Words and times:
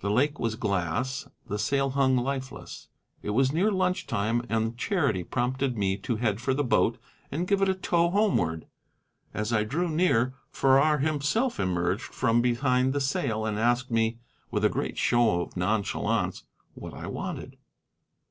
The 0.00 0.08
lake 0.10 0.38
was 0.38 0.54
glass, 0.54 1.24
and 1.24 1.32
the 1.48 1.58
sail 1.58 1.90
hung 1.90 2.16
lifeless. 2.16 2.88
It 3.20 3.32
was 3.36 3.52
near 3.52 3.70
lunch 3.70 4.06
time, 4.06 4.40
and 4.48 4.78
charity 4.78 5.22
prompted 5.22 5.76
me 5.76 5.98
to 5.98 6.16
head 6.16 6.40
for 6.40 6.54
the 6.54 6.64
boat 6.64 6.96
and 7.30 7.46
give 7.46 7.60
it 7.60 7.68
a 7.68 7.74
tow 7.74 8.08
homeward. 8.08 8.66
As 9.34 9.52
I 9.52 9.64
drew 9.64 9.90
near, 9.90 10.32
Farrar 10.50 11.00
himself 11.00 11.60
emerged 11.60 12.00
from 12.04 12.40
behind 12.40 12.94
the 12.94 13.02
sail 13.02 13.44
and 13.44 13.58
asked 13.58 13.90
me, 13.90 14.16
with 14.50 14.64
a 14.64 14.70
great 14.70 14.96
show 14.96 15.42
of 15.42 15.54
nonchalance, 15.58 16.44
what 16.72 16.94
I 16.94 17.06
wanted. 17.06 17.58